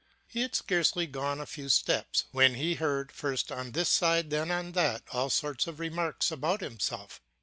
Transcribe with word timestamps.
He 0.27 0.41
had 0.41 0.55
scarcely 0.55 1.05
gone 1.05 1.39
a 1.39 1.45
few 1.45 1.69
steps, 1.69 2.25
when 2.31 2.55
he 2.55 2.73
heard, 2.73 3.11
first 3.11 3.51
on 3.51 3.73
this 3.73 3.89
side 3.89 4.31
then 4.31 4.49
on 4.49 4.71
that, 4.71 5.03
all 5.11 5.29
sorts 5.29 5.67
of 5.67 5.79
remarks 5.79 6.31
about 6.31 6.61
himself. 6.61 7.21